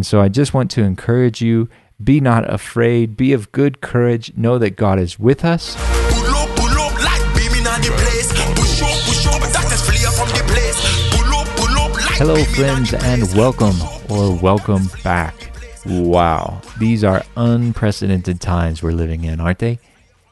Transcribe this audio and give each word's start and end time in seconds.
And 0.00 0.06
so 0.06 0.22
I 0.22 0.30
just 0.30 0.54
want 0.54 0.70
to 0.70 0.82
encourage 0.82 1.42
you 1.42 1.68
be 2.02 2.22
not 2.22 2.50
afraid, 2.50 3.18
be 3.18 3.34
of 3.34 3.52
good 3.52 3.82
courage, 3.82 4.32
know 4.34 4.56
that 4.56 4.70
God 4.70 4.98
is 4.98 5.18
with 5.18 5.44
us. 5.44 5.76
Pull 5.76 6.24
up, 6.24 6.48
pull 6.56 6.68
up, 6.68 6.94
like 7.04 7.20
beaming 7.36 7.66
on 7.66 7.82
the 7.82 7.92
place. 7.94 8.32
Push 8.32 8.80
up, 8.80 8.96
push 9.04 9.26
up, 9.26 9.52
darkness 9.52 9.86
flee 9.86 9.98
from 10.16 10.28
the 10.28 10.42
place. 10.50 10.80
Pull 11.14 11.34
up, 11.34 11.46
pull 11.48 11.78
up, 11.78 11.92
like 11.92 12.16
Hello, 12.16 12.42
friends, 12.44 12.94
and 12.94 13.24
welcome 13.34 13.76
or 14.08 14.34
welcome 14.38 14.88
back. 15.04 15.34
Wow, 15.84 16.62
these 16.78 17.04
are 17.04 17.22
unprecedented 17.36 18.40
times 18.40 18.82
we're 18.82 18.92
living 18.92 19.24
in, 19.24 19.38
aren't 19.38 19.58
they? 19.58 19.80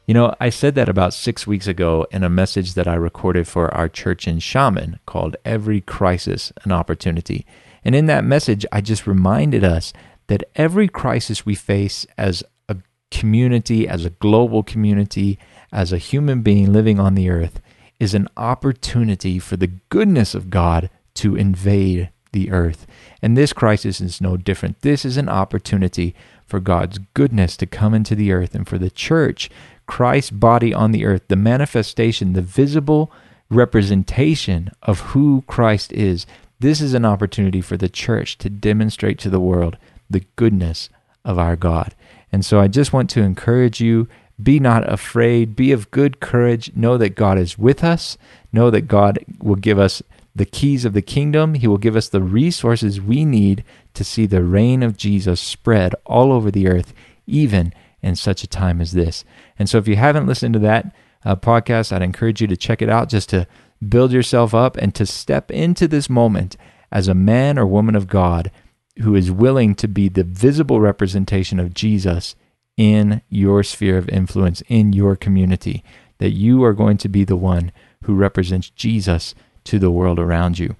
You 0.06 0.14
know, 0.14 0.34
I 0.40 0.48
said 0.48 0.76
that 0.76 0.88
about 0.88 1.12
six 1.12 1.46
weeks 1.46 1.66
ago 1.66 2.06
in 2.10 2.24
a 2.24 2.30
message 2.30 2.72
that 2.72 2.88
I 2.88 2.94
recorded 2.94 3.46
for 3.46 3.68
our 3.74 3.90
church 3.90 4.26
in 4.26 4.38
Shaman 4.38 4.98
called 5.04 5.36
Every 5.44 5.82
Crisis 5.82 6.54
an 6.64 6.72
Opportunity. 6.72 7.44
And 7.88 7.96
in 7.96 8.04
that 8.04 8.22
message, 8.22 8.66
I 8.70 8.82
just 8.82 9.06
reminded 9.06 9.64
us 9.64 9.94
that 10.26 10.44
every 10.56 10.88
crisis 10.88 11.46
we 11.46 11.54
face 11.54 12.06
as 12.18 12.44
a 12.68 12.76
community, 13.10 13.88
as 13.88 14.04
a 14.04 14.10
global 14.10 14.62
community, 14.62 15.38
as 15.72 15.90
a 15.90 15.96
human 15.96 16.42
being 16.42 16.70
living 16.70 17.00
on 17.00 17.14
the 17.14 17.30
earth, 17.30 17.62
is 17.98 18.12
an 18.12 18.28
opportunity 18.36 19.38
for 19.38 19.56
the 19.56 19.70
goodness 19.88 20.34
of 20.34 20.50
God 20.50 20.90
to 21.14 21.34
invade 21.34 22.10
the 22.32 22.50
earth. 22.50 22.86
And 23.22 23.38
this 23.38 23.54
crisis 23.54 24.02
is 24.02 24.20
no 24.20 24.36
different. 24.36 24.82
This 24.82 25.06
is 25.06 25.16
an 25.16 25.30
opportunity 25.30 26.14
for 26.44 26.60
God's 26.60 26.98
goodness 27.14 27.56
to 27.56 27.66
come 27.66 27.94
into 27.94 28.14
the 28.14 28.32
earth 28.32 28.54
and 28.54 28.68
for 28.68 28.76
the 28.76 28.90
church, 28.90 29.48
Christ's 29.86 30.30
body 30.30 30.74
on 30.74 30.92
the 30.92 31.06
earth, 31.06 31.22
the 31.28 31.36
manifestation, 31.36 32.34
the 32.34 32.42
visible 32.42 33.10
representation 33.48 34.68
of 34.82 35.00
who 35.00 35.42
Christ 35.46 35.90
is. 35.94 36.26
This 36.60 36.80
is 36.80 36.94
an 36.94 37.04
opportunity 37.04 37.60
for 37.60 37.76
the 37.76 37.88
church 37.88 38.36
to 38.38 38.50
demonstrate 38.50 39.18
to 39.20 39.30
the 39.30 39.40
world 39.40 39.76
the 40.10 40.24
goodness 40.36 40.88
of 41.24 41.38
our 41.38 41.56
God. 41.56 41.94
And 42.32 42.44
so 42.44 42.60
I 42.60 42.68
just 42.68 42.92
want 42.92 43.10
to 43.10 43.22
encourage 43.22 43.80
you 43.80 44.08
be 44.42 44.60
not 44.60 44.90
afraid, 44.90 45.56
be 45.56 45.72
of 45.72 45.90
good 45.90 46.20
courage, 46.20 46.72
know 46.74 46.96
that 46.96 47.16
God 47.16 47.38
is 47.38 47.58
with 47.58 47.82
us, 47.82 48.16
know 48.52 48.70
that 48.70 48.82
God 48.82 49.18
will 49.40 49.56
give 49.56 49.78
us 49.78 50.02
the 50.34 50.44
keys 50.44 50.84
of 50.84 50.92
the 50.92 51.02
kingdom, 51.02 51.54
He 51.54 51.66
will 51.66 51.78
give 51.78 51.96
us 51.96 52.08
the 52.08 52.22
resources 52.22 53.00
we 53.00 53.24
need 53.24 53.64
to 53.94 54.04
see 54.04 54.26
the 54.26 54.44
reign 54.44 54.84
of 54.84 54.96
Jesus 54.96 55.40
spread 55.40 55.94
all 56.06 56.32
over 56.32 56.50
the 56.50 56.68
earth, 56.68 56.94
even 57.26 57.72
in 58.02 58.14
such 58.14 58.44
a 58.44 58.48
time 58.48 58.80
as 58.80 58.92
this. 58.92 59.24
And 59.58 59.68
so 59.68 59.78
if 59.78 59.88
you 59.88 59.96
haven't 59.96 60.28
listened 60.28 60.54
to 60.54 60.60
that 60.60 60.94
uh, 61.24 61.34
podcast, 61.34 61.92
I'd 61.92 62.02
encourage 62.02 62.40
you 62.40 62.46
to 62.46 62.56
check 62.56 62.80
it 62.80 62.88
out 62.88 63.08
just 63.08 63.28
to 63.30 63.48
build 63.86 64.12
yourself 64.12 64.54
up 64.54 64.76
and 64.76 64.94
to 64.94 65.06
step 65.06 65.50
into 65.50 65.86
this 65.86 66.10
moment 66.10 66.56
as 66.90 67.08
a 67.08 67.14
man 67.14 67.58
or 67.58 67.66
woman 67.66 67.94
of 67.94 68.08
God 68.08 68.50
who 69.00 69.14
is 69.14 69.30
willing 69.30 69.74
to 69.76 69.88
be 69.88 70.08
the 70.08 70.24
visible 70.24 70.80
representation 70.80 71.60
of 71.60 71.74
Jesus 71.74 72.34
in 72.76 73.22
your 73.28 73.62
sphere 73.62 73.98
of 73.98 74.08
influence, 74.08 74.62
in 74.68 74.92
your 74.92 75.16
community, 75.16 75.84
that 76.18 76.30
you 76.30 76.62
are 76.64 76.72
going 76.72 76.96
to 76.98 77.08
be 77.08 77.24
the 77.24 77.36
one 77.36 77.72
who 78.04 78.14
represents 78.14 78.70
Jesus 78.70 79.34
to 79.64 79.78
the 79.78 79.90
world 79.90 80.18
around 80.18 80.58
you. 80.58 80.76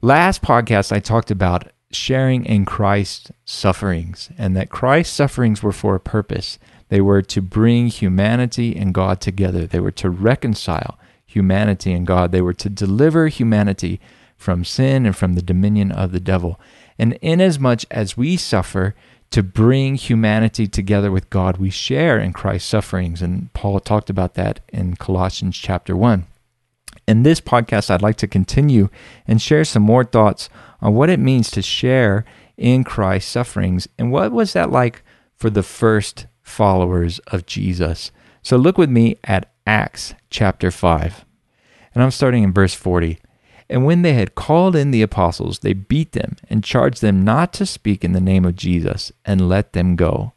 Last 0.00 0.42
podcast, 0.42 0.92
I 0.92 1.00
talked 1.00 1.30
about 1.30 1.70
sharing 1.92 2.44
in 2.44 2.64
Christ's 2.64 3.30
sufferings 3.44 4.30
and 4.38 4.56
that 4.56 4.70
Christ's 4.70 5.14
sufferings 5.14 5.62
were 5.62 5.72
for 5.72 5.94
a 5.94 6.00
purpose. 6.00 6.58
They 6.88 7.00
were 7.00 7.22
to 7.22 7.40
bring 7.40 7.88
humanity 7.88 8.76
and 8.76 8.94
God 8.94 9.20
together, 9.20 9.66
they 9.66 9.80
were 9.80 9.92
to 9.92 10.10
reconcile 10.10 10.98
humanity 11.34 11.92
and 11.92 12.06
God, 12.06 12.32
they 12.32 12.42
were 12.42 12.54
to 12.54 12.68
deliver 12.68 13.28
humanity 13.28 14.00
from 14.36 14.64
sin 14.64 15.06
and 15.06 15.16
from 15.16 15.34
the 15.34 15.42
dominion 15.42 15.92
of 15.92 16.12
the 16.12 16.20
devil. 16.20 16.60
And 16.98 17.14
inasmuch 17.22 17.84
as 17.90 18.16
we 18.16 18.36
suffer 18.36 18.94
to 19.30 19.42
bring 19.42 19.94
humanity 19.94 20.66
together 20.66 21.10
with 21.10 21.30
God, 21.30 21.56
we 21.56 21.70
share 21.70 22.18
in 22.18 22.32
Christ's 22.32 22.68
sufferings. 22.68 23.22
And 23.22 23.52
Paul 23.54 23.80
talked 23.80 24.10
about 24.10 24.34
that 24.34 24.60
in 24.68 24.96
Colossians 24.96 25.56
chapter 25.56 25.96
1. 25.96 26.26
In 27.08 27.22
this 27.22 27.40
podcast, 27.40 27.90
I'd 27.90 28.02
like 28.02 28.16
to 28.16 28.28
continue 28.28 28.88
and 29.26 29.40
share 29.40 29.64
some 29.64 29.82
more 29.82 30.04
thoughts 30.04 30.48
on 30.80 30.94
what 30.94 31.10
it 31.10 31.18
means 31.18 31.50
to 31.52 31.62
share 31.62 32.24
in 32.56 32.84
Christ's 32.84 33.30
sufferings 33.30 33.88
and 33.98 34.12
what 34.12 34.32
was 34.32 34.52
that 34.52 34.70
like 34.70 35.02
for 35.34 35.50
the 35.50 35.62
first 35.62 36.26
followers 36.42 37.18
of 37.28 37.46
Jesus. 37.46 38.12
So 38.42 38.56
look 38.56 38.76
with 38.76 38.90
me 38.90 39.16
at 39.24 39.51
Acts 39.66 40.14
chapter 40.30 40.70
5. 40.70 41.24
And 41.94 42.02
I'm 42.02 42.10
starting 42.10 42.42
in 42.42 42.52
verse 42.52 42.74
40. 42.74 43.18
And 43.68 43.84
when 43.84 44.02
they 44.02 44.14
had 44.14 44.34
called 44.34 44.76
in 44.76 44.90
the 44.90 45.02
apostles, 45.02 45.60
they 45.60 45.72
beat 45.72 46.12
them 46.12 46.36
and 46.50 46.64
charged 46.64 47.00
them 47.00 47.24
not 47.24 47.52
to 47.54 47.66
speak 47.66 48.04
in 48.04 48.12
the 48.12 48.20
name 48.20 48.44
of 48.44 48.56
Jesus 48.56 49.12
and 49.24 49.48
let 49.48 49.72
them 49.72 49.96
go. 49.96 50.32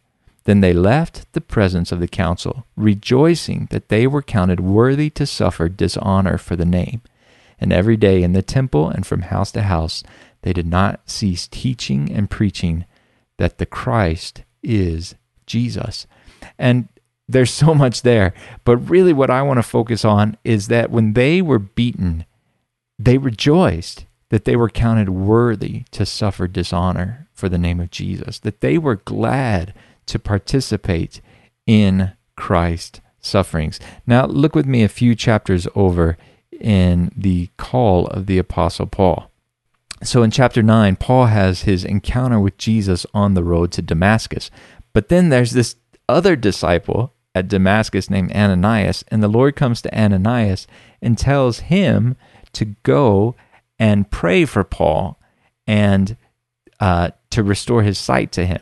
Then 0.46 0.62
they 0.62 0.74
left 0.74 1.32
the 1.34 1.42
presence 1.42 1.92
of 1.92 2.00
the 2.00 2.08
council, 2.08 2.66
rejoicing 2.78 3.68
that 3.72 3.90
they 3.90 4.06
were 4.06 4.22
counted 4.22 4.60
worthy 4.60 5.10
to 5.12 5.26
suffer 5.26 5.68
dishonor 5.68 6.38
for 6.38 6.56
the 6.56 6.66
name. 6.66 7.02
And 7.60 7.74
every 7.74 7.98
day 7.98 8.22
in 8.22 8.34
the 8.34 8.44
temple 8.44 8.90
and 8.90 9.08
from 9.08 9.24
house 9.24 9.52
to 9.54 9.64
house, 9.64 10.04
they 10.44 10.54
did 10.54 10.68
not 10.68 11.10
cease 11.10 11.48
teaching 11.48 12.12
and 12.12 12.30
preaching 12.30 12.86
that 13.38 13.58
the 13.58 13.66
Christ 13.66 14.44
is 14.62 15.16
Jesus. 15.48 16.06
And 16.60 16.88
there's 17.28 17.52
so 17.52 17.74
much 17.74 18.02
there. 18.02 18.34
But 18.64 18.78
really, 18.78 19.14
what 19.14 19.30
I 19.30 19.42
want 19.42 19.58
to 19.58 19.64
focus 19.64 20.06
on 20.06 20.38
is 20.44 20.68
that 20.68 20.92
when 20.92 21.14
they 21.14 21.42
were 21.42 21.60
beaten, 21.60 22.26
they 23.00 23.18
rejoiced 23.18 24.06
that 24.30 24.46
they 24.46 24.56
were 24.56 24.70
counted 24.70 25.10
worthy 25.10 25.84
to 25.92 26.06
suffer 26.06 26.48
dishonor 26.48 27.28
for 27.34 27.50
the 27.50 27.58
name 27.58 27.80
of 27.80 27.92
Jesus, 27.92 28.40
that 28.40 28.62
they 28.62 28.78
were 28.78 28.96
glad 28.96 29.74
to 30.08 30.20
participate 30.20 31.22
in 31.66 32.12
Christ's 32.36 33.02
sufferings. 33.20 33.80
Now, 34.06 34.26
look 34.26 34.56
with 34.56 34.66
me 34.66 34.84
a 34.84 34.90
few 34.90 35.16
chapters 35.16 35.68
over 35.76 36.18
in 36.52 37.12
the 37.16 37.50
call 37.58 38.08
of 38.08 38.28
the 38.28 38.38
Apostle 38.38 38.88
Paul. 38.88 39.32
So, 40.04 40.24
in 40.24 40.32
chapter 40.32 40.62
9, 40.62 40.98
Paul 40.98 41.28
has 41.28 41.64
his 41.64 41.84
encounter 41.84 42.40
with 42.40 42.58
Jesus 42.58 43.06
on 43.14 43.34
the 43.34 43.44
road 43.44 43.72
to 43.74 43.82
Damascus. 43.82 44.52
But 44.94 45.10
then 45.10 45.30
there's 45.30 45.52
this 45.52 45.76
other 46.08 46.36
disciple 46.36 47.14
at 47.36 47.50
Damascus 47.50 48.10
named 48.10 48.32
Ananias, 48.32 49.04
and 49.10 49.22
the 49.22 49.28
Lord 49.28 49.58
comes 49.58 49.82
to 49.82 49.96
Ananias 49.96 50.66
and 51.02 51.18
tells 51.18 51.60
him 51.60 52.16
to 52.54 52.66
go 52.84 53.36
and 53.78 54.10
pray 54.10 54.46
for 54.46 54.64
Paul 54.64 55.20
and 55.68 56.16
uh, 56.80 57.12
to 57.32 57.44
restore 57.44 57.84
his 57.84 57.98
sight 57.98 58.32
to 58.32 58.46
him. 58.46 58.62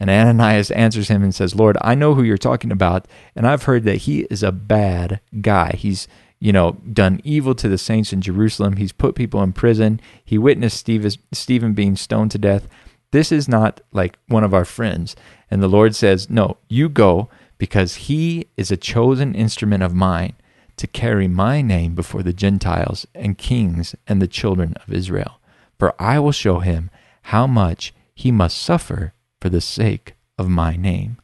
And 0.00 0.10
Ananias 0.10 0.70
answers 0.70 1.08
him 1.08 1.22
and 1.22 1.34
says, 1.34 1.54
Lord, 1.54 1.76
I 1.82 1.94
know 1.94 2.14
who 2.14 2.22
you're 2.22 2.38
talking 2.38 2.72
about, 2.72 3.06
and 3.36 3.46
I've 3.46 3.64
heard 3.64 3.84
that 3.84 3.98
he 3.98 4.22
is 4.22 4.42
a 4.42 4.50
bad 4.50 5.20
guy. 5.40 5.74
He's, 5.76 6.08
you 6.40 6.52
know, 6.52 6.72
done 6.92 7.20
evil 7.24 7.54
to 7.54 7.68
the 7.68 7.78
saints 7.78 8.12
in 8.12 8.22
Jerusalem. 8.22 8.76
He's 8.76 8.92
put 8.92 9.14
people 9.14 9.42
in 9.42 9.52
prison. 9.52 10.00
He 10.24 10.38
witnessed 10.38 10.78
Steve, 10.78 11.16
Stephen 11.32 11.74
being 11.74 11.94
stoned 11.96 12.30
to 12.32 12.38
death. 12.38 12.66
This 13.12 13.30
is 13.30 13.48
not 13.48 13.80
like 13.92 14.18
one 14.26 14.42
of 14.42 14.54
our 14.54 14.64
friends. 14.64 15.14
And 15.50 15.62
the 15.62 15.68
Lord 15.68 15.94
says, 15.94 16.28
No, 16.28 16.56
you 16.68 16.88
go 16.88 17.28
because 17.64 17.94
he 17.94 18.46
is 18.58 18.70
a 18.70 18.76
chosen 18.76 19.34
instrument 19.34 19.82
of 19.82 19.94
mine 19.94 20.34
to 20.76 20.86
carry 20.86 21.26
my 21.26 21.62
name 21.62 21.94
before 21.94 22.22
the 22.22 22.34
Gentiles 22.34 23.06
and 23.14 23.38
kings 23.38 23.94
and 24.06 24.20
the 24.20 24.28
children 24.28 24.74
of 24.86 24.92
Israel. 24.92 25.40
For 25.78 25.94
I 25.98 26.18
will 26.18 26.30
show 26.30 26.58
him 26.58 26.90
how 27.32 27.46
much 27.46 27.94
he 28.14 28.30
must 28.30 28.58
suffer 28.58 29.14
for 29.40 29.48
the 29.48 29.62
sake 29.62 30.12
of 30.36 30.46
my 30.46 30.76
name. 30.76 31.16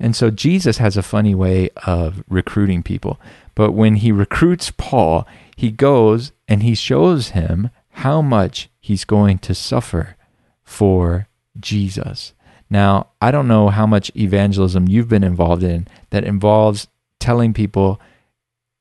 And 0.00 0.16
so 0.16 0.32
Jesus 0.32 0.78
has 0.78 0.96
a 0.96 1.00
funny 1.00 1.32
way 1.32 1.70
of 1.86 2.24
recruiting 2.28 2.82
people. 2.82 3.20
But 3.54 3.70
when 3.70 3.94
he 3.94 4.10
recruits 4.10 4.72
Paul, 4.72 5.28
he 5.54 5.70
goes 5.70 6.32
and 6.48 6.64
he 6.64 6.74
shows 6.74 7.28
him 7.38 7.70
how 7.90 8.20
much 8.20 8.68
he's 8.80 9.04
going 9.04 9.38
to 9.38 9.54
suffer 9.54 10.16
for 10.64 11.28
Jesus. 11.60 12.32
Now, 12.72 13.08
I 13.20 13.30
don't 13.30 13.48
know 13.48 13.68
how 13.68 13.86
much 13.86 14.10
evangelism 14.16 14.88
you've 14.88 15.10
been 15.10 15.22
involved 15.22 15.62
in 15.62 15.86
that 16.08 16.24
involves 16.24 16.88
telling 17.20 17.52
people 17.52 18.00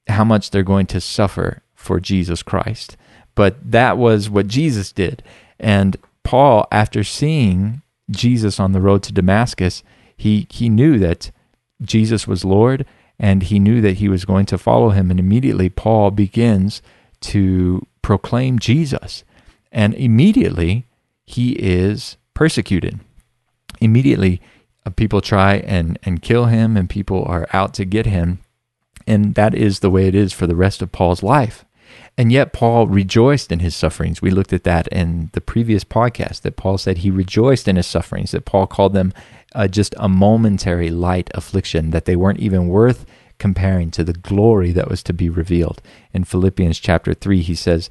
how 0.08 0.24
much 0.24 0.50
they're 0.50 0.64
going 0.64 0.86
to 0.88 1.02
suffer 1.02 1.62
for 1.76 2.00
Jesus 2.00 2.42
Christ. 2.42 2.96
But 3.36 3.58
that 3.70 3.98
was 3.98 4.30
what 4.30 4.48
Jesus 4.48 4.94
did. 4.94 5.22
And 5.60 5.98
Paul, 6.24 6.66
after 6.72 7.04
seeing 7.04 7.82
Jesus 8.10 8.62
on 8.62 8.72
the 8.72 8.80
road 8.80 9.04
to 9.04 9.12
Damascus, 9.12 9.84
he, 10.16 10.48
he 10.50 10.70
knew 10.70 10.98
that 11.00 11.30
Jesus 11.82 12.26
was 12.26 12.46
Lord 12.46 12.86
and 13.20 13.44
he 13.44 13.60
knew 13.60 13.82
that 13.82 13.98
he 13.98 14.08
was 14.08 14.24
going 14.24 14.46
to 14.46 14.58
follow 14.58 14.92
him. 14.92 15.12
And 15.12 15.20
immediately, 15.20 15.68
Paul 15.68 16.12
begins 16.12 16.82
to 17.22 17.86
proclaim 18.02 18.58
Jesus. 18.58 19.26
And 19.70 19.94
immediately, 19.96 20.86
he 21.26 21.52
is 21.60 22.16
persecuted. 22.34 23.02
Immediately, 23.82 24.42
uh, 24.86 24.92
people 24.92 25.22
try 25.22 25.56
and, 25.56 26.00
and 26.04 26.22
kill 26.22 26.46
him, 26.46 26.78
and 26.78 26.90
people 26.90 27.24
are 27.26 27.48
out 27.52 27.74
to 27.76 27.86
get 27.86 28.06
him. 28.06 28.40
And 29.06 29.36
that 29.36 29.54
is 29.54 29.80
the 29.80 29.90
way 29.90 30.08
it 30.08 30.16
is 30.16 30.32
for 30.32 30.48
the 30.48 30.56
rest 30.56 30.82
of 30.82 30.92
Paul's 30.92 31.24
life. 31.24 31.66
And 32.18 32.32
yet, 32.32 32.54
Paul 32.54 32.88
rejoiced 32.88 33.52
in 33.52 33.60
his 33.60 33.76
sufferings. 33.76 34.22
We 34.22 34.32
looked 34.32 34.54
at 34.54 34.64
that 34.64 34.88
in 34.90 35.30
the 35.34 35.42
previous 35.42 35.84
podcast 35.84 36.42
that 36.42 36.56
Paul 36.56 36.78
said 36.78 37.00
he 37.00 37.12
rejoiced 37.12 37.68
in 37.68 37.76
his 37.76 37.88
sufferings, 37.88 38.32
that 38.32 38.46
Paul 38.46 38.68
called 38.68 38.94
them 38.94 39.14
uh, 39.54 39.68
just 39.68 39.96
a 39.98 40.08
momentary 40.08 40.90
light 40.90 41.30
affliction, 41.34 41.92
that 41.92 42.06
they 42.06 42.16
weren't 42.16 42.40
even 42.40 42.68
worth 42.68 43.06
comparing 43.40 43.90
to 43.92 44.04
the 44.04 44.14
glory 44.14 44.72
that 44.72 44.90
was 44.90 45.02
to 45.04 45.14
be 45.14 45.30
revealed. 45.30 45.82
In 46.14 46.24
Philippians 46.24 46.80
chapter 46.80 47.14
3, 47.14 47.42
he 47.42 47.56
says, 47.56 47.90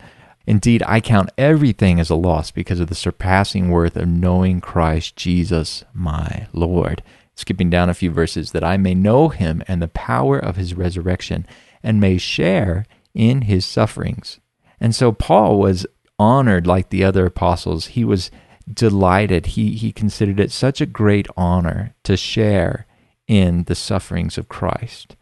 Indeed, 0.51 0.83
I 0.85 1.01
count 1.01 1.31
everything 1.39 2.01
as 2.01 2.11
a 2.11 2.17
loss 2.17 2.51
because 2.51 2.81
of 2.81 2.89
the 2.89 2.95
surpassing 2.97 3.71
worth 3.71 3.95
of 3.95 4.09
knowing 4.09 4.61
Christ 4.61 5.15
Jesus 5.15 5.85
my 5.95 6.49
Lord. 6.53 7.05
Skipping 7.37 7.71
down 7.71 7.89
a 7.89 7.95
few 7.95 8.11
verses, 8.11 8.51
that 8.51 8.65
I 8.65 8.77
may 8.77 8.93
know 8.93 9.29
him 9.29 9.63
and 9.69 9.81
the 9.81 9.87
power 9.87 10.41
of 10.41 10.57
his 10.57 10.75
resurrection 10.75 11.47
and 11.85 12.01
may 12.01 12.19
share 12.19 12.85
in 13.15 13.43
his 13.43 13.65
sufferings. 13.65 14.41
And 14.81 14.93
so 14.93 15.13
Paul 15.13 15.61
was 15.61 15.87
honored 16.19 16.67
like 16.67 16.91
the 16.91 17.05
other 17.05 17.27
apostles. 17.27 17.87
He 17.87 18.05
was 18.05 18.33
delighted. 18.69 19.47
He, 19.47 19.77
he 19.77 19.93
considered 19.93 20.41
it 20.41 20.51
such 20.51 20.81
a 20.81 20.85
great 20.85 21.29
honor 21.37 21.95
to 22.03 22.17
share 22.17 22.89
in 23.29 23.63
the 23.69 23.77
sufferings 23.77 24.37
of 24.37 24.49
Christ. 24.49 25.15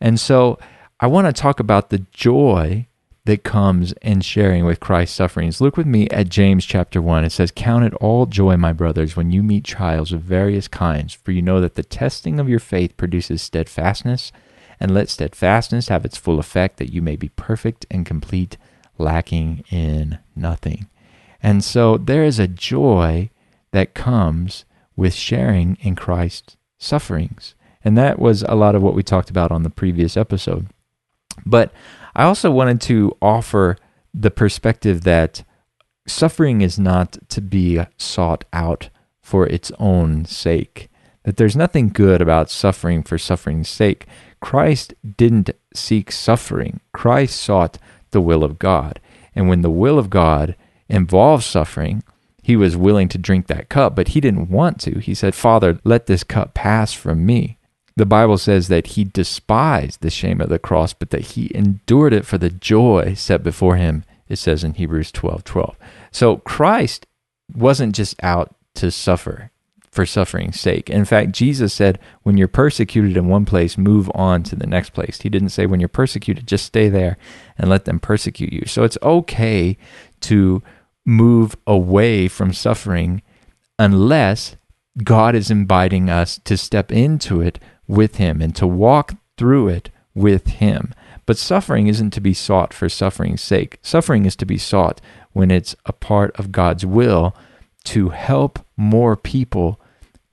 And 0.00 0.18
so 0.18 0.58
I 0.98 1.08
want 1.08 1.26
to 1.26 1.38
talk 1.38 1.60
about 1.60 1.90
the 1.90 2.06
joy 2.10 2.86
that 3.24 3.44
comes 3.44 3.92
in 4.02 4.20
sharing 4.20 4.64
with 4.64 4.80
Christ's 4.80 5.16
sufferings. 5.16 5.60
Look 5.60 5.76
with 5.76 5.86
me 5.86 6.08
at 6.08 6.28
James 6.28 6.64
chapter 6.64 7.00
1. 7.00 7.24
It 7.24 7.30
says, 7.30 7.52
Count 7.54 7.84
it 7.84 7.94
all 7.94 8.26
joy, 8.26 8.56
my 8.56 8.72
brothers, 8.72 9.16
when 9.16 9.30
you 9.30 9.42
meet 9.42 9.64
trials 9.64 10.12
of 10.12 10.22
various 10.22 10.66
kinds, 10.66 11.14
for 11.14 11.30
you 11.30 11.42
know 11.42 11.60
that 11.60 11.74
the 11.74 11.84
testing 11.84 12.40
of 12.40 12.48
your 12.48 12.58
faith 12.58 12.96
produces 12.96 13.40
steadfastness, 13.40 14.32
and 14.80 14.92
let 14.92 15.08
steadfastness 15.08 15.88
have 15.88 16.04
its 16.04 16.16
full 16.16 16.40
effect, 16.40 16.78
that 16.78 16.92
you 16.92 17.00
may 17.00 17.14
be 17.14 17.28
perfect 17.28 17.86
and 17.90 18.04
complete, 18.04 18.56
lacking 18.98 19.62
in 19.70 20.18
nothing. 20.34 20.88
And 21.40 21.62
so 21.62 21.96
there 21.96 22.24
is 22.24 22.40
a 22.40 22.48
joy 22.48 23.30
that 23.70 23.94
comes 23.94 24.64
with 24.96 25.14
sharing 25.14 25.76
in 25.80 25.94
Christ's 25.94 26.56
sufferings. 26.78 27.54
And 27.84 27.96
that 27.96 28.18
was 28.18 28.42
a 28.42 28.56
lot 28.56 28.74
of 28.74 28.82
what 28.82 28.94
we 28.94 29.02
talked 29.04 29.30
about 29.30 29.52
on 29.52 29.62
the 29.62 29.70
previous 29.70 30.16
episode. 30.16 30.68
But 31.46 31.72
I 32.14 32.24
also 32.24 32.50
wanted 32.50 32.80
to 32.82 33.16
offer 33.20 33.76
the 34.14 34.30
perspective 34.30 35.02
that 35.02 35.44
suffering 36.06 36.60
is 36.60 36.78
not 36.78 37.18
to 37.30 37.40
be 37.40 37.80
sought 37.96 38.44
out 38.52 38.90
for 39.20 39.46
its 39.46 39.72
own 39.78 40.24
sake. 40.24 40.88
That 41.24 41.36
there's 41.36 41.56
nothing 41.56 41.88
good 41.88 42.20
about 42.20 42.50
suffering 42.50 43.02
for 43.02 43.16
suffering's 43.16 43.68
sake. 43.68 44.06
Christ 44.40 44.92
didn't 45.16 45.50
seek 45.72 46.10
suffering, 46.10 46.80
Christ 46.92 47.40
sought 47.40 47.78
the 48.10 48.20
will 48.20 48.44
of 48.44 48.58
God. 48.58 49.00
And 49.34 49.48
when 49.48 49.62
the 49.62 49.70
will 49.70 49.98
of 49.98 50.10
God 50.10 50.56
involves 50.88 51.46
suffering, 51.46 52.02
he 52.42 52.56
was 52.56 52.76
willing 52.76 53.08
to 53.08 53.18
drink 53.18 53.46
that 53.46 53.68
cup, 53.68 53.94
but 53.94 54.08
he 54.08 54.20
didn't 54.20 54.50
want 54.50 54.80
to. 54.80 54.98
He 54.98 55.14
said, 55.14 55.34
Father, 55.34 55.78
let 55.84 56.06
this 56.06 56.24
cup 56.24 56.54
pass 56.54 56.92
from 56.92 57.24
me 57.24 57.56
the 58.02 58.06
Bible 58.06 58.36
says 58.36 58.66
that 58.66 58.88
he 58.88 59.04
despised 59.04 60.00
the 60.00 60.10
shame 60.10 60.40
of 60.40 60.48
the 60.48 60.58
cross, 60.58 60.92
but 60.92 61.10
that 61.10 61.20
he 61.20 61.54
endured 61.54 62.12
it 62.12 62.26
for 62.26 62.36
the 62.36 62.50
joy 62.50 63.14
set 63.14 63.44
before 63.44 63.76
him, 63.76 64.02
it 64.28 64.40
says 64.40 64.64
in 64.64 64.74
Hebrews 64.74 65.12
12 65.12 65.44
12. 65.44 65.76
So 66.10 66.38
Christ 66.38 67.06
wasn't 67.54 67.94
just 67.94 68.20
out 68.20 68.56
to 68.74 68.90
suffer 68.90 69.52
for 69.92 70.04
suffering's 70.04 70.58
sake. 70.58 70.90
In 70.90 71.04
fact, 71.04 71.30
Jesus 71.30 71.72
said, 71.72 72.00
when 72.24 72.36
you're 72.36 72.48
persecuted 72.48 73.16
in 73.16 73.28
one 73.28 73.44
place, 73.44 73.78
move 73.78 74.10
on 74.16 74.42
to 74.42 74.56
the 74.56 74.66
next 74.66 74.90
place. 74.90 75.20
He 75.20 75.28
didn't 75.28 75.50
say, 75.50 75.66
when 75.66 75.78
you're 75.78 75.88
persecuted, 75.88 76.48
just 76.48 76.66
stay 76.66 76.88
there 76.88 77.16
and 77.56 77.70
let 77.70 77.84
them 77.84 78.00
persecute 78.00 78.52
you. 78.52 78.64
So 78.66 78.82
it's 78.82 78.98
okay 79.00 79.76
to 80.22 80.60
move 81.06 81.54
away 81.68 82.26
from 82.26 82.52
suffering 82.52 83.22
unless 83.78 84.56
God 85.04 85.36
is 85.36 85.52
inviting 85.52 86.10
us 86.10 86.40
to 86.46 86.56
step 86.56 86.90
into 86.90 87.40
it 87.40 87.60
with 87.86 88.16
Him 88.16 88.40
and 88.40 88.54
to 88.56 88.66
walk 88.66 89.14
through 89.36 89.68
it 89.68 89.90
with 90.14 90.46
Him. 90.46 90.94
But 91.26 91.38
suffering 91.38 91.86
isn't 91.86 92.10
to 92.12 92.20
be 92.20 92.34
sought 92.34 92.74
for 92.74 92.88
suffering's 92.88 93.40
sake. 93.40 93.78
Suffering 93.82 94.26
is 94.26 94.36
to 94.36 94.46
be 94.46 94.58
sought 94.58 95.00
when 95.32 95.50
it's 95.50 95.76
a 95.86 95.92
part 95.92 96.34
of 96.36 96.52
God's 96.52 96.84
will 96.84 97.34
to 97.84 98.10
help 98.10 98.58
more 98.76 99.16
people 99.16 99.80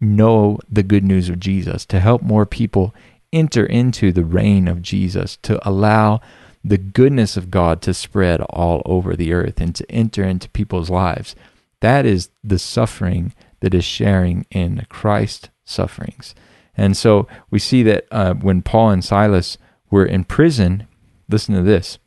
know 0.02 0.60
the 0.70 0.84
good 0.84 1.04
news 1.04 1.30
of 1.30 1.40
Jesus, 1.40 1.86
to 1.86 2.00
help 2.00 2.22
more 2.22 2.46
people 2.46 2.94
enter 3.32 3.66
into 3.66 4.12
the 4.12 4.24
reign 4.26 4.68
of 4.68 4.82
Jesus, 4.82 5.38
to 5.44 5.68
allow 5.68 6.22
the 6.64 6.78
goodness 6.78 7.38
of 7.38 7.52
God 7.52 7.82
to 7.82 7.94
spread 7.94 8.42
all 8.42 8.82
over 8.86 9.16
the 9.16 9.34
earth 9.34 9.62
and 9.62 9.74
to 9.76 9.90
enter 9.92 10.24
into 10.24 10.50
people's 10.50 10.90
lives. 10.90 11.36
That 11.82 12.06
is 12.06 12.30
the 12.44 12.60
suffering 12.60 13.34
that 13.62 13.74
is 13.74 13.86
sharing 13.86 14.46
in 14.52 14.86
Christ's 14.90 15.50
sufferings. 15.64 16.36
And 16.80 16.96
so 16.96 17.28
we 17.52 17.60
see 17.60 17.84
that 17.84 18.06
uh, 18.10 18.36
when 18.36 18.62
Paul 18.62 18.92
and 18.92 19.04
Silas 19.04 19.58
were 19.92 20.06
in 20.06 20.24
prison, 20.24 20.88
listen 21.28 21.54
to 21.56 21.62
this. 21.62 22.00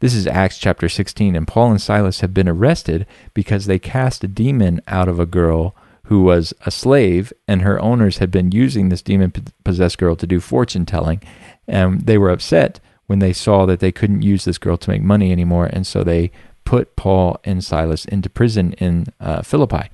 This 0.00 0.14
is 0.14 0.26
Acts 0.26 0.58
chapter 0.58 0.88
16. 0.88 1.36
And 1.36 1.46
Paul 1.46 1.70
and 1.70 1.80
Silas 1.80 2.22
have 2.22 2.34
been 2.34 2.48
arrested 2.48 3.06
because 3.34 3.66
they 3.66 3.78
cast 3.78 4.24
a 4.24 4.28
demon 4.28 4.80
out 4.88 5.08
of 5.08 5.20
a 5.20 5.26
girl 5.26 5.76
who 6.06 6.22
was 6.22 6.52
a 6.64 6.72
slave, 6.72 7.32
and 7.46 7.62
her 7.62 7.80
owners 7.80 8.18
had 8.18 8.32
been 8.32 8.50
using 8.50 8.88
this 8.88 9.02
demon 9.02 9.32
possessed 9.62 9.98
girl 9.98 10.16
to 10.16 10.26
do 10.26 10.40
fortune 10.40 10.86
telling. 10.86 11.22
And 11.68 12.02
they 12.02 12.18
were 12.18 12.30
upset 12.30 12.80
when 13.06 13.20
they 13.20 13.32
saw 13.32 13.64
that 13.66 13.78
they 13.78 13.92
couldn't 13.92 14.22
use 14.22 14.44
this 14.44 14.58
girl 14.58 14.76
to 14.76 14.90
make 14.90 15.02
money 15.02 15.30
anymore. 15.30 15.66
And 15.66 15.86
so 15.86 16.02
they 16.02 16.32
put 16.64 16.96
Paul 16.96 17.38
and 17.44 17.62
Silas 17.62 18.04
into 18.04 18.28
prison 18.28 18.72
in 18.74 19.06
uh, 19.20 19.42
Philippi. 19.42 19.88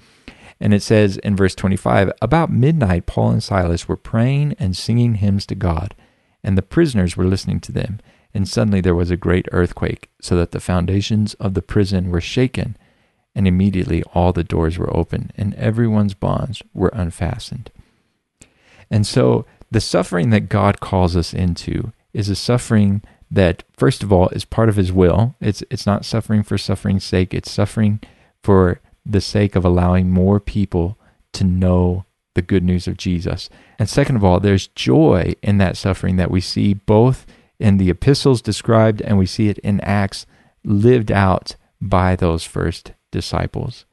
And 0.63 0.73
it 0.73 0.81
says 0.81 1.17
in 1.19 1.35
verse 1.35 1.57
25 1.57 2.13
About 2.23 2.53
midnight, 2.53 3.05
Paul 3.05 3.33
and 3.33 3.43
Silas 3.43 3.89
were 3.89 3.97
praying 3.97 4.55
and 4.61 4.77
singing 4.77 5.17
hymns 5.17 5.45
to 5.47 5.57
God, 5.57 5.97
and 6.45 6.57
the 6.57 6.63
prisoners 6.63 7.17
were 7.17 7.25
listening 7.25 7.59
to 7.61 7.73
them. 7.73 7.99
And 8.33 8.49
suddenly 8.49 8.81
there 8.81 8.95
was 8.95 9.11
a 9.11 9.17
great 9.17 9.49
earthquake, 9.51 10.09
so 10.21 10.37
that 10.37 10.53
the 10.53 10.61
foundations 10.61 11.35
of 11.35 11.55
the 11.55 11.63
prison 11.63 12.11
were 12.11 12.21
shaken. 12.21 12.77
And 13.35 13.49
immediately 13.49 14.05
all 14.15 14.33
the 14.33 14.45
doors 14.45 14.79
were 14.79 14.97
open, 14.97 15.33
and 15.37 15.53
everyone's 15.57 16.15
bonds 16.15 16.63
were 16.73 16.93
unfastened. 16.93 17.73
And 18.89 19.05
so 19.05 19.45
the 19.69 19.81
suffering 19.81 20.31
that 20.31 20.49
God 20.49 20.79
calls 20.79 21.17
us 21.17 21.35
into 21.35 21.93
is 22.13 22.29
a 22.29 22.37
suffering 22.37 23.03
that, 23.33 23.65
first 23.77 24.05
of 24.05 24.13
all, 24.13 24.29
is 24.29 24.45
part 24.45 24.69
of 24.69 24.77
His 24.77 24.93
will. 24.93 25.35
It's, 25.41 25.65
it's 25.71 25.87
not 25.87 26.05
suffering 26.05 26.45
for 26.45 26.57
suffering's 26.57 27.03
sake, 27.03 27.35
it's 27.35 27.51
suffering 27.51 28.01
for 28.45 28.81
the 29.05 29.21
sake 29.21 29.57
of 29.57 29.65
allowing 29.65 30.11
more 30.11 30.41
people 30.41 30.99
to 31.33 31.45
know 31.45 32.05
the 32.35 32.43
good 32.43 32.65
news 32.65 32.87
of 32.87 32.97
Jesus. 32.97 33.51
And 33.79 33.89
second 33.89 34.17
of 34.17 34.25
all, 34.25 34.41
there's 34.41 34.69
joy 34.69 35.35
in 35.43 35.59
that 35.59 35.77
suffering 35.77 36.17
that 36.17 36.31
we 36.31 36.41
see 36.41 36.75
both 36.75 37.27
in 37.59 37.79
the 37.79 37.91
epistles 37.91 38.43
described 38.43 39.03
and 39.03 39.19
we 39.19 39.27
see 39.27 39.49
it 39.49 39.59
in 39.59 39.81
Acts 39.81 40.27
lived 40.65 41.13
out 41.13 41.57
by 41.81 42.17
those 42.17 42.45
first 42.45 42.93
disciples. 43.11 43.85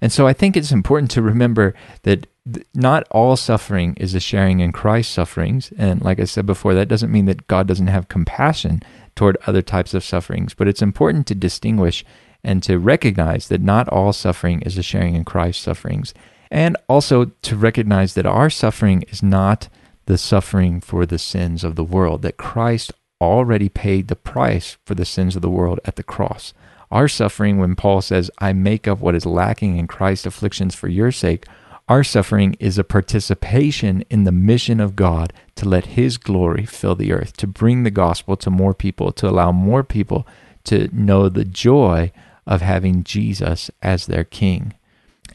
And 0.00 0.10
so 0.12 0.26
I 0.26 0.32
think 0.32 0.56
it's 0.56 0.72
important 0.72 1.10
to 1.12 1.22
remember 1.22 1.74
that 2.02 2.26
not 2.74 3.06
all 3.10 3.36
suffering 3.36 3.94
is 3.98 4.14
a 4.14 4.20
sharing 4.20 4.60
in 4.60 4.72
Christ's 4.72 5.12
sufferings. 5.12 5.72
And 5.76 6.02
like 6.02 6.18
I 6.18 6.24
said 6.24 6.46
before, 6.46 6.74
that 6.74 6.88
doesn't 6.88 7.12
mean 7.12 7.26
that 7.26 7.46
God 7.46 7.68
doesn't 7.68 7.86
have 7.86 8.08
compassion 8.08 8.82
toward 9.14 9.36
other 9.46 9.62
types 9.62 9.92
of 9.92 10.04
sufferings, 10.04 10.54
but 10.54 10.68
it's 10.68 10.82
important 10.82 11.26
to 11.26 11.34
distinguish 11.34 12.04
and 12.42 12.62
to 12.62 12.78
recognize 12.78 13.48
that 13.48 13.60
not 13.60 13.88
all 13.88 14.12
suffering 14.12 14.62
is 14.62 14.78
a 14.78 14.82
sharing 14.82 15.14
in 15.14 15.24
Christ's 15.24 15.62
sufferings, 15.62 16.14
and 16.50 16.76
also 16.88 17.26
to 17.42 17.56
recognize 17.56 18.14
that 18.14 18.26
our 18.26 18.50
suffering 18.50 19.02
is 19.08 19.22
not 19.22 19.68
the 20.06 20.18
suffering 20.18 20.80
for 20.80 21.06
the 21.06 21.18
sins 21.18 21.62
of 21.62 21.76
the 21.76 21.84
world, 21.84 22.22
that 22.22 22.36
Christ 22.36 22.92
already 23.20 23.68
paid 23.68 24.08
the 24.08 24.16
price 24.16 24.76
for 24.84 24.94
the 24.94 25.04
sins 25.04 25.36
of 25.36 25.42
the 25.42 25.50
world 25.50 25.78
at 25.84 25.96
the 25.96 26.02
cross. 26.02 26.52
Our 26.90 27.06
suffering, 27.06 27.58
when 27.58 27.76
Paul 27.76 28.00
says, 28.00 28.30
I 28.38 28.52
make 28.52 28.88
up 28.88 28.98
what 28.98 29.14
is 29.14 29.26
lacking 29.26 29.76
in 29.76 29.86
Christ's 29.86 30.26
afflictions 30.26 30.74
for 30.74 30.88
your 30.88 31.12
sake, 31.12 31.46
our 31.88 32.02
suffering 32.02 32.56
is 32.58 32.78
a 32.78 32.84
participation 32.84 34.04
in 34.10 34.24
the 34.24 34.32
mission 34.32 34.80
of 34.80 34.96
God 34.96 35.32
to 35.56 35.68
let 35.68 35.86
His 35.86 36.18
glory 36.18 36.64
fill 36.64 36.94
the 36.94 37.12
earth, 37.12 37.36
to 37.38 37.46
bring 37.46 37.82
the 37.82 37.90
gospel 37.90 38.36
to 38.38 38.50
more 38.50 38.74
people, 38.74 39.12
to 39.12 39.28
allow 39.28 39.52
more 39.52 39.84
people 39.84 40.26
to 40.64 40.88
know 40.92 41.28
the 41.28 41.44
joy 41.44 42.12
of 42.50 42.60
having 42.60 43.04
Jesus 43.04 43.70
as 43.80 44.06
their 44.06 44.24
king. 44.24 44.74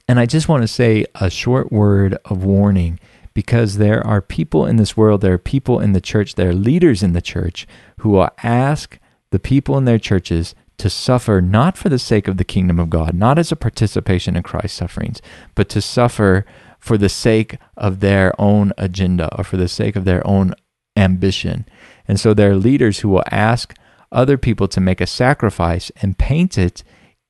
And 0.08 0.20
I 0.20 0.28
just 0.28 0.50
want 0.50 0.62
to 0.62 0.68
say 0.68 1.06
a 1.16 1.32
short 1.32 1.72
word 1.72 2.18
of 2.26 2.44
warning 2.44 3.00
because 3.34 3.78
there 3.78 4.06
are 4.06 4.22
people 4.22 4.66
in 4.66 4.76
this 4.76 4.96
world, 4.96 5.22
there 5.22 5.34
are 5.34 5.40
people 5.40 5.80
in 5.80 5.94
the 5.94 6.02
church, 6.02 6.36
there 6.36 6.50
are 6.50 6.54
leaders 6.54 7.02
in 7.02 7.14
the 7.14 7.22
church 7.22 7.66
who 8.00 8.10
will 8.10 8.30
ask 8.44 9.00
the 9.32 9.40
people 9.40 9.78
in 9.78 9.86
their 9.86 9.98
churches 9.98 10.54
to 10.78 10.90
suffer 10.90 11.42
not 11.42 11.78
for 11.78 11.88
the 11.88 11.98
sake 11.98 12.28
of 12.28 12.36
the 12.38 12.44
kingdom 12.44 12.80
of 12.80 12.90
God, 12.90 13.14
not 13.14 13.40
as 13.40 13.52
a 13.52 13.56
participation 13.56 14.36
in 14.36 14.44
Christ's 14.44 14.78
sufferings, 14.78 15.22
but 15.56 15.70
to 15.70 15.82
suffer 15.82 16.46
for 16.80 16.98
the 16.98 17.10
sake 17.10 17.58
of 17.78 18.02
their 18.02 18.40
own 18.40 18.74
agenda 18.78 19.34
or 19.38 19.44
for 19.46 19.58
the 19.58 19.70
sake 19.70 19.96
of 19.96 20.06
their 20.06 20.26
own 20.28 20.54
ambition. 20.98 21.66
And 22.08 22.20
so 22.20 22.34
there 22.34 22.52
are 22.52 22.56
leaders 22.56 23.00
who 23.00 23.10
will 23.10 23.24
ask 23.32 23.74
other 24.12 24.38
people 24.38 24.68
to 24.68 24.82
make 24.82 25.02
a 25.02 25.08
sacrifice 25.08 25.92
and 26.02 26.18
paint 26.18 26.58
it 26.58 26.84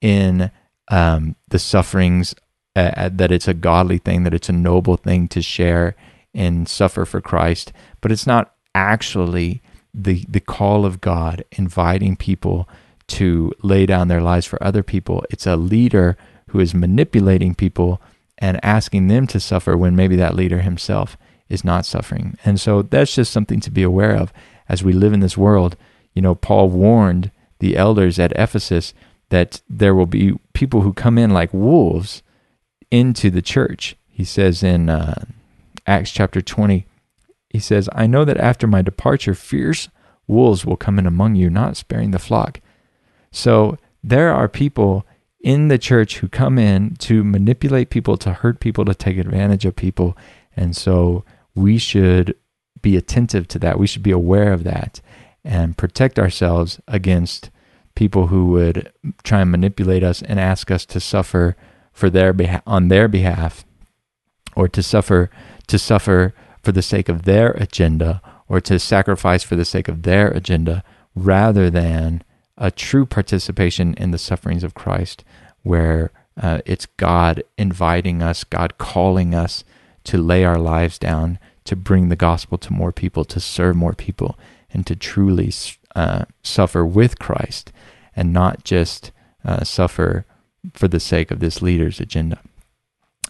in 0.06 0.52
um, 0.90 1.36
the 1.48 1.58
sufferings 1.58 2.36
uh, 2.76 2.92
uh, 2.96 3.10
that 3.12 3.32
it's 3.32 3.48
a 3.48 3.56
godly 3.56 3.98
thing, 3.98 4.22
that 4.22 4.36
it's 4.36 4.50
a 4.50 4.54
noble 4.54 4.98
thing 4.98 5.28
to 5.28 5.42
share 5.42 5.96
and 6.32 6.70
suffer 6.70 7.06
for 7.06 7.22
Christ, 7.22 7.74
but 8.02 8.12
it's 8.12 8.28
not 8.28 8.54
actually 8.76 9.64
the 9.96 10.24
the 10.30 10.40
call 10.40 10.86
of 10.86 11.02
God 11.02 11.44
inviting 11.54 12.16
people 12.16 12.70
to 13.08 13.52
lay 13.64 13.88
down 13.88 14.08
their 14.08 14.22
lives 14.22 14.46
for 14.46 14.62
other 14.62 14.84
people. 14.84 15.26
It's 15.32 15.48
a 15.48 15.56
leader 15.56 16.18
who 16.50 16.60
is 16.60 16.76
manipulating 16.76 17.56
people 17.56 18.00
and 18.38 18.64
asking 18.64 19.08
them 19.08 19.26
to 19.28 19.40
suffer 19.40 19.76
when 19.76 19.96
maybe 19.96 20.16
that 20.18 20.36
leader 20.36 20.60
himself 20.60 21.18
is 21.50 21.64
not 21.64 21.86
suffering. 21.86 22.38
And 22.46 22.60
so 22.60 22.84
that's 22.84 23.16
just 23.16 23.32
something 23.32 23.60
to 23.62 23.72
be 23.72 23.82
aware 23.82 24.16
of 24.16 24.32
as 24.70 24.84
we 24.84 24.94
live 24.94 25.14
in 25.14 25.22
this 25.22 25.38
world. 25.38 25.76
You 26.14 26.22
know, 26.22 26.36
Paul 26.36 26.70
warned 26.70 27.32
the 27.60 27.76
elders 27.76 28.20
at 28.20 28.34
Ephesus 28.34 28.94
that 29.29 29.62
there 29.70 29.96
will 29.96 30.05
be 30.05 30.38
people 30.53 30.82
who 30.82 30.94
come 30.94 31.17
in 31.17 31.32
like 31.32 31.53
wolves 31.53 32.22
into 32.91 33.29
the 33.29 33.41
church. 33.41 33.96
He 34.08 34.24
says 34.24 34.63
in 34.63 34.89
uh, 34.89 35.25
Acts 35.88 36.12
chapter 36.12 36.41
20, 36.41 36.86
he 37.50 37.60
says, 37.60 37.89
I 37.94 38.08
know 38.08 38.25
that 38.25 38.38
after 38.38 38.67
my 38.67 38.82
departure, 38.82 39.34
fierce 39.34 39.89
wolves 40.27 40.65
will 40.65 40.77
come 40.77 41.00
in 41.00 41.05
among 41.05 41.36
you, 41.36 41.50
not 41.50 41.77
sparing 41.77 42.12
the 42.12 42.20
flock. 42.20 42.60
So 43.32 43.77
there 44.03 44.34
are 44.34 44.48
people 44.48 45.05
in 45.39 45.67
the 45.67 45.77
church 45.77 46.17
who 46.17 46.27
come 46.27 46.58
in 46.58 46.96
to 46.96 47.24
manipulate 47.24 47.89
people, 47.89 48.17
to 48.17 48.34
hurt 48.34 48.60
people, 48.60 48.84
to 48.86 48.96
take 48.96 49.17
advantage 49.17 49.65
of 49.65 49.75
people. 49.75 50.17
And 50.55 50.75
so 50.75 51.24
we 51.53 51.77
should 51.77 52.36
be 52.82 52.98
attentive 52.98 53.48
to 53.50 53.60
that. 53.60 53.79
We 53.79 53.88
should 53.88 54.03
be 54.03 54.12
aware 54.12 54.53
of 54.53 54.63
that 54.63 55.01
and 55.44 55.77
protect 55.77 56.17
ourselves 56.17 56.79
against 56.88 57.51
people 57.96 58.28
who 58.28 58.48
would 58.48 58.92
try 59.24 59.42
and 59.42 59.52
manipulate 59.52 60.04
us 60.04 60.22
and 60.22 60.40
ask 60.40 60.70
us 60.70 60.86
to 60.86 61.00
suffer 61.00 61.56
for 61.92 62.10
their 62.10 62.34
beha- 62.34 62.62
on 62.68 62.90
their 62.90 63.08
behalf 63.08 63.66
or 64.56 64.68
to 64.68 64.84
suffer 64.84 65.30
to 65.68 65.80
suffer 65.80 66.34
for 66.62 66.72
the 66.72 66.82
sake 66.82 67.10
of 67.10 67.24
their 67.24 67.52
agenda 67.52 68.22
or 68.48 68.62
to 68.62 68.78
sacrifice 68.78 69.44
for 69.44 69.56
the 69.56 69.66
sake 69.66 69.88
of 69.88 70.04
their 70.04 70.30
agenda 70.30 70.84
rather 71.16 71.70
than 71.70 72.22
a 72.58 72.70
true 72.70 73.06
participation 73.06 73.94
in 73.96 74.12
the 74.12 74.18
sufferings 74.18 74.64
of 74.64 74.74
Christ 74.74 75.24
where 75.64 76.12
uh, 76.42 76.60
it's 76.66 76.86
God 76.86 77.44
inviting 77.58 78.22
us, 78.22 78.44
God 78.44 78.78
calling 78.78 79.34
us 79.34 79.64
to 80.04 80.18
lay 80.18 80.44
our 80.44 80.60
lives 80.60 81.00
down, 81.00 81.40
to 81.64 81.75
bring 81.75 82.10
the 82.10 82.16
gospel 82.16 82.58
to 82.60 82.74
more 82.74 82.92
people, 82.92 83.25
to 83.25 83.40
serve 83.40 83.75
more 83.75 83.94
people, 83.94 84.38
and 84.72 84.86
to 84.86 84.96
truly 84.96 85.52
uh, 85.96 86.25
suffer 86.44 86.86
with 86.86 87.18
Christ 87.20 87.72
and 88.16 88.34
not 88.34 88.64
just 88.64 89.12
uh, 89.44 89.64
suffer 89.64 90.26
for 90.74 90.88
the 90.88 91.00
sake 91.00 91.32
of 91.32 91.40
this 91.40 91.62
leader's 91.62 92.00
agenda. 92.00 92.40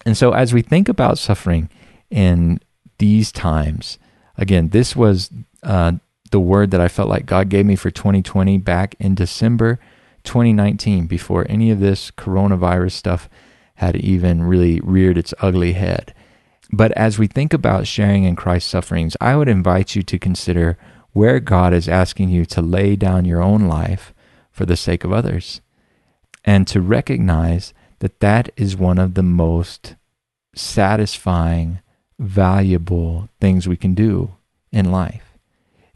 And 0.05 0.15
so, 0.15 0.31
as 0.31 0.53
we 0.53 0.61
think 0.61 0.87
about 0.87 1.17
suffering 1.17 1.69
in 2.09 2.59
these 2.99 3.31
times, 3.31 3.97
again, 4.37 4.69
this 4.69 4.95
was 4.95 5.29
uh, 5.63 5.93
the 6.31 6.39
word 6.39 6.71
that 6.71 6.81
I 6.81 6.87
felt 6.87 7.09
like 7.09 7.25
God 7.25 7.49
gave 7.49 7.65
me 7.65 7.75
for 7.75 7.89
2020 7.89 8.57
back 8.59 8.95
in 8.99 9.15
December 9.15 9.79
2019, 10.23 11.07
before 11.07 11.45
any 11.47 11.71
of 11.71 11.79
this 11.79 12.11
coronavirus 12.11 12.93
stuff 12.93 13.29
had 13.75 13.95
even 13.95 14.43
really 14.43 14.79
reared 14.81 15.17
its 15.17 15.33
ugly 15.39 15.73
head. 15.73 16.13
But 16.71 16.91
as 16.93 17.19
we 17.19 17.27
think 17.27 17.53
about 17.53 17.87
sharing 17.87 18.23
in 18.23 18.35
Christ's 18.35 18.71
sufferings, 18.71 19.15
I 19.21 19.35
would 19.35 19.47
invite 19.47 19.95
you 19.95 20.01
to 20.03 20.19
consider 20.19 20.77
where 21.13 21.39
God 21.39 21.73
is 21.73 21.87
asking 21.87 22.29
you 22.29 22.45
to 22.45 22.61
lay 22.61 22.95
down 22.95 23.25
your 23.25 23.41
own 23.41 23.67
life 23.67 24.13
for 24.55 24.65
the 24.65 24.77
sake 24.77 25.03
of 25.03 25.11
others 25.11 25.59
and 26.45 26.65
to 26.65 26.79
recognize 26.79 27.73
that 27.99 28.21
that 28.21 28.49
is 28.55 28.77
one 28.77 28.97
of 28.97 29.13
the 29.13 29.23
most 29.23 29.95
satisfying, 30.55 31.79
valuable 32.17 33.27
things 33.41 33.67
we 33.67 33.75
can 33.75 33.93
do 33.93 34.33
in 34.71 34.89
life. 34.89 35.37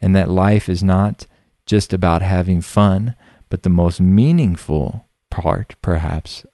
And 0.01 0.13
that 0.13 0.29
life 0.29 0.67
is 0.67 0.83
not 0.83 1.25
just 1.65 1.93
about 1.93 2.21
having 2.21 2.59
fun, 2.59 3.15
but 3.47 3.63
the 3.63 3.69
most 3.69 4.01
meaningful 4.01 5.07
part, 5.31 5.75
perhaps, 5.81 6.45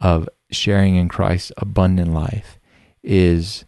of 0.00 0.28
sharing 0.52 0.94
in 0.94 1.08
Christ's 1.08 1.50
abundant 1.56 2.14
life 2.14 2.60
is 3.02 3.64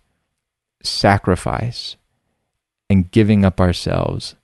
sacrifice 0.84 1.96
and 2.88 3.10
giving 3.10 3.44
up 3.44 3.60
ourselves 3.60 4.36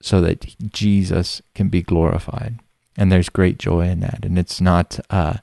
so 0.00 0.20
that 0.20 0.54
Jesus 0.72 1.42
can 1.54 1.68
be 1.68 1.82
glorified. 1.82 2.60
And 2.96 3.12
there's 3.12 3.28
great 3.28 3.58
joy 3.58 3.88
in 3.88 4.00
that. 4.00 4.24
And 4.24 4.38
it's 4.38 4.60
not 4.60 4.98
uh, 5.10 5.38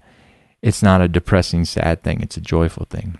it's 0.61 0.81
not 0.81 1.01
a 1.01 1.07
depressing, 1.07 1.65
sad 1.65 2.03
thing. 2.03 2.21
It's 2.21 2.37
a 2.37 2.41
joyful 2.41 2.87
thing. 2.89 3.19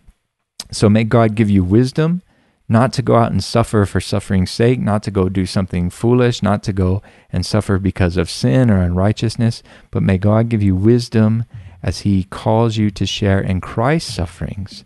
So 0.72 0.90
may 0.90 1.04
God 1.04 1.36
give 1.36 1.50
you 1.50 1.64
wisdom 1.64 2.22
not 2.68 2.92
to 2.94 3.02
go 3.02 3.16
out 3.16 3.32
and 3.32 3.44
suffer 3.44 3.86
for 3.86 4.02
suffering's 4.02 4.50
sake, 4.50 4.80
not 4.80 5.04
to 5.04 5.12
go 5.12 5.30
do 5.30 5.46
something 5.46 5.90
foolish, 5.90 6.42
not 6.42 6.64
to 6.64 6.74
go 6.74 7.02
and 7.32 7.46
suffer 7.46 7.78
because 7.78 8.18
of 8.18 8.30
sin 8.30 8.72
or 8.72 8.82
unrighteousness, 8.82 9.62
but 9.92 10.02
may 10.02 10.18
God 10.18 10.50
give 10.50 10.64
you 10.64 10.76
wisdom 10.76 11.46
as 11.84 12.00
He 12.00 12.24
calls 12.24 12.78
you 12.78 12.90
to 12.92 13.06
share 13.06 13.40
in 13.40 13.62
Christ's 13.62 14.16
sufferings, 14.16 14.84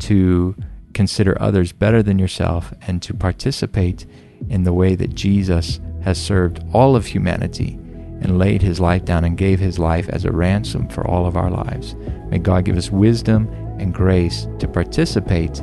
to 0.00 0.54
consider 0.92 1.40
others 1.40 1.72
better 1.72 2.02
than 2.02 2.18
yourself, 2.18 2.74
and 2.86 3.00
to 3.02 3.14
participate 3.14 4.04
in 4.50 4.64
the 4.64 4.72
way 4.72 4.94
that 4.94 5.14
Jesus 5.14 5.80
has 6.02 6.20
served 6.20 6.62
all 6.72 6.96
of 6.96 7.06
humanity 7.06 7.78
and 8.20 8.38
laid 8.38 8.62
his 8.62 8.80
life 8.80 9.04
down 9.04 9.24
and 9.24 9.36
gave 9.36 9.58
his 9.58 9.78
life 9.78 10.08
as 10.08 10.24
a 10.24 10.32
ransom 10.32 10.88
for 10.88 11.06
all 11.06 11.26
of 11.26 11.36
our 11.36 11.50
lives. 11.50 11.94
May 12.28 12.38
God 12.38 12.64
give 12.64 12.76
us 12.76 12.90
wisdom 12.90 13.48
and 13.78 13.92
grace 13.92 14.46
to 14.58 14.68
participate 14.68 15.60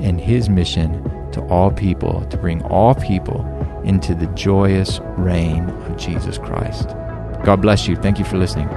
in 0.00 0.18
his 0.18 0.48
mission 0.48 1.02
to 1.32 1.42
all 1.46 1.70
people, 1.70 2.24
to 2.26 2.36
bring 2.36 2.62
all 2.64 2.94
people 2.94 3.46
into 3.84 4.14
the 4.14 4.26
joyous 4.28 5.00
reign 5.16 5.68
of 5.68 5.96
Jesus 5.96 6.38
Christ. 6.38 6.88
God 7.44 7.62
bless 7.62 7.88
you. 7.88 7.96
Thank 7.96 8.18
you 8.18 8.24
for 8.24 8.36
listening. 8.36 8.68